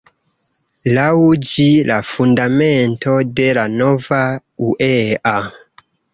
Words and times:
Laŭ 0.97 1.03
ĝi, 1.49 1.65
la 1.89 1.97
fundamento 2.13 3.15
de 3.41 3.47
la 3.59 3.67
nova 3.83 4.25
uea. 4.71 5.37